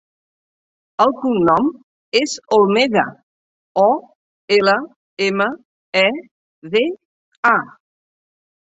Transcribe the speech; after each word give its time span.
El 1.03 1.11
cognom 1.25 1.67
és 2.21 2.33
Olmeda: 2.57 3.05
o, 3.85 3.87
ela, 4.59 4.77
ema, 5.29 5.49
e, 6.05 6.07
de, 6.77 6.85
a. 7.55 7.57